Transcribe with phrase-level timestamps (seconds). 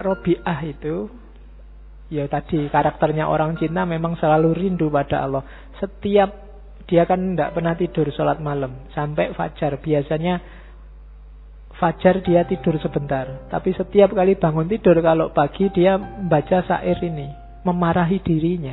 [0.00, 1.12] Robiah itu
[2.10, 5.44] ya tadi karakternya orang cinta memang selalu rindu pada Allah.
[5.76, 6.30] Setiap
[6.90, 9.78] dia kan tidak pernah tidur sholat malam sampai fajar.
[9.78, 10.40] Biasanya
[11.78, 13.46] fajar dia tidur sebentar.
[13.52, 17.28] Tapi setiap kali bangun tidur kalau pagi dia membaca syair ini.
[17.60, 18.72] Memarahi dirinya.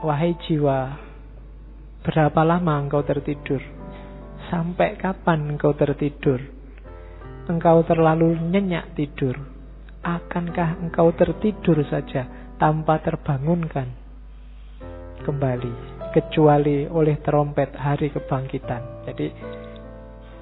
[0.00, 0.96] Wahai jiwa,
[2.00, 3.60] berapa lama engkau tertidur?
[4.48, 6.59] Sampai kapan engkau tertidur?
[7.50, 9.34] Engkau terlalu nyenyak tidur.
[10.06, 13.90] Akankah engkau tertidur saja tanpa terbangunkan
[15.26, 15.74] kembali
[16.14, 19.02] kecuali oleh terompet hari kebangkitan.
[19.02, 19.26] Jadi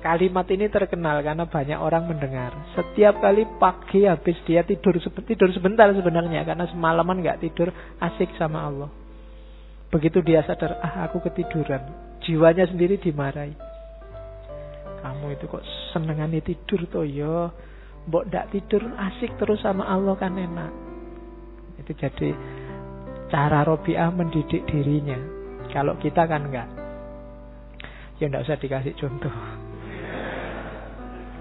[0.04, 2.52] kalimat ini terkenal karena banyak orang mendengar.
[2.76, 7.72] Setiap kali pagi habis dia tidur tidur sebentar sebenarnya karena semalaman nggak tidur
[8.04, 8.92] asik sama Allah.
[9.88, 11.80] Begitu dia sadar, ah aku ketiduran,
[12.20, 13.67] jiwanya sendiri dimarahi.
[15.18, 17.50] Kamu itu kok senengane tidur toh ya.
[18.06, 20.70] Mbok ndak tidur asik terus sama Allah kan enak.
[21.82, 22.30] Itu jadi
[23.26, 25.18] cara Robiah mendidik dirinya.
[25.74, 26.70] Kalau kita kan enggak.
[28.22, 29.34] Ya enggak usah dikasih contoh.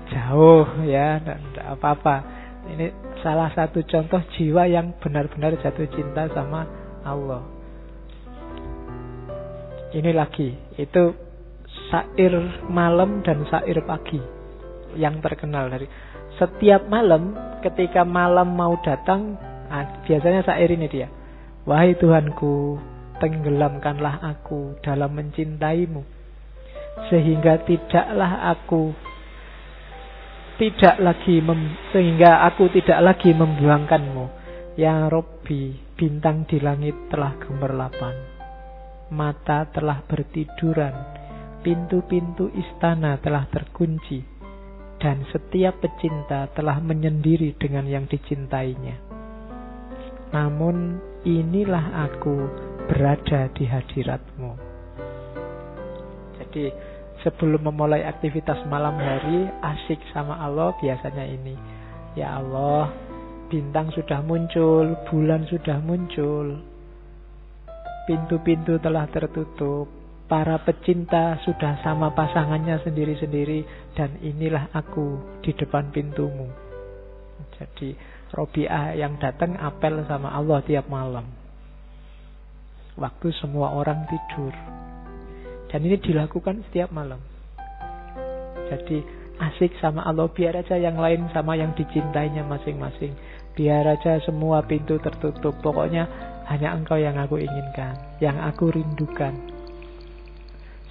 [0.09, 2.15] Jauh ya, enggak apa-apa.
[2.73, 2.89] Ini
[3.21, 6.65] salah satu contoh jiwa yang benar-benar jatuh cinta sama
[7.05, 7.45] Allah.
[9.93, 11.26] Ini lagi, itu
[11.89, 12.33] sair
[12.67, 14.19] malam dan sair pagi.
[14.97, 15.87] Yang terkenal dari
[16.37, 17.33] setiap malam
[17.65, 19.37] ketika malam mau datang
[19.69, 21.07] nah, biasanya sair ini dia.
[21.67, 22.79] Wahai Tuhanku
[23.19, 26.17] tenggelamkanlah aku dalam mencintaimu
[27.09, 28.89] sehingga tidaklah aku
[30.57, 34.25] tidak lagi mem, sehingga aku tidak lagi membuangkanmu.
[34.77, 38.13] Ya Robbi bintang di langit telah gemerlapan.
[39.13, 41.16] Mata telah bertiduran
[41.65, 44.21] pintu-pintu istana telah terkunci
[44.97, 48.97] dan setiap pecinta telah menyendiri dengan yang dicintainya.
[50.33, 52.35] Namun inilah aku
[52.89, 54.51] berada di hadiratmu.
[56.41, 56.65] Jadi
[57.21, 61.55] sebelum memulai aktivitas malam hari asik sama Allah biasanya ini.
[62.17, 62.89] Ya Allah,
[63.47, 66.57] bintang sudah muncul, bulan sudah muncul,
[68.09, 69.85] pintu-pintu telah tertutup,
[70.27, 73.63] Para pecinta sudah sama pasangannya sendiri-sendiri
[73.95, 76.51] dan inilah aku di depan pintumu.
[77.55, 77.95] Jadi
[78.35, 81.23] Robiah yang datang apel sama Allah tiap malam.
[82.99, 84.51] Waktu semua orang tidur.
[85.71, 87.23] Dan ini dilakukan setiap malam.
[88.67, 88.99] Jadi
[89.39, 93.15] asik sama Allah biar aja yang lain sama yang dicintainya masing-masing.
[93.55, 95.55] Biar aja semua pintu tertutup.
[95.63, 96.03] Pokoknya
[96.51, 99.56] hanya engkau yang aku inginkan, yang aku rindukan.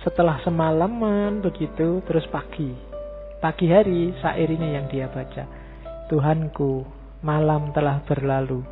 [0.06, 2.70] Setelah semalaman begitu terus pagi.
[3.42, 5.42] Pagi hari syair ini yang dia baca.
[6.06, 6.86] Tuhanku,
[7.26, 8.62] malam telah berlalu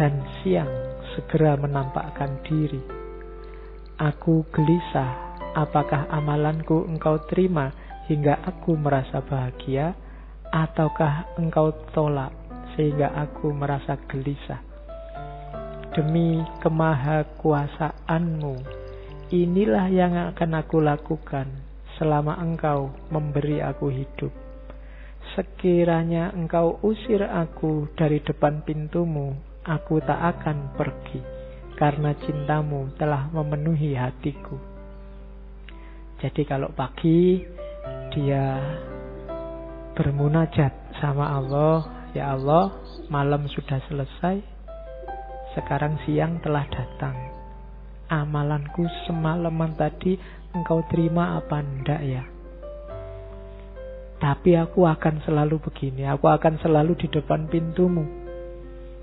[0.00, 0.72] dan siang
[1.12, 2.80] segera menampakkan diri.
[4.00, 7.76] Aku gelisah, apakah amalanku engkau terima
[8.08, 9.92] hingga aku merasa bahagia
[10.48, 12.32] ataukah engkau tolak
[12.72, 14.64] sehingga aku merasa gelisah.
[15.92, 18.79] Demi kemahakuasaanmu
[19.30, 21.46] Inilah yang akan aku lakukan
[21.94, 24.34] selama engkau memberi aku hidup.
[25.38, 31.22] Sekiranya engkau usir aku dari depan pintumu, aku tak akan pergi,
[31.78, 34.58] karena cintamu telah memenuhi hatiku.
[36.18, 37.38] Jadi kalau pagi
[38.10, 38.58] dia
[39.94, 44.42] bermunajat sama Allah, ya Allah, malam sudah selesai,
[45.54, 47.39] sekarang siang telah datang
[48.10, 50.18] amalanku semalaman tadi
[50.50, 52.26] engkau terima apa ndak ya?
[54.20, 58.04] Tapi aku akan selalu begini, aku akan selalu di depan pintumu.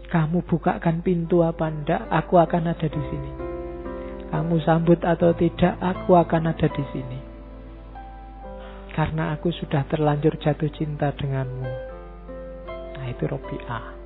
[0.08, 3.32] Kamu bukakan pintu apa ndak, aku akan ada di sini.
[4.30, 7.20] Kamu sambut atau tidak, aku akan ada di sini.
[8.94, 11.72] Karena aku sudah terlanjur jatuh cinta denganmu.
[12.98, 13.97] Nah itu Robi'ah.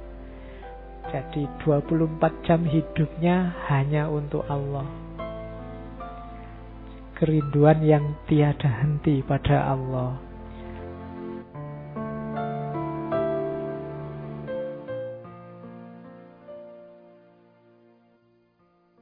[1.11, 4.87] Jadi 24 jam hidupnya hanya untuk Allah.
[7.19, 10.30] Kerinduan yang tiada henti pada Allah.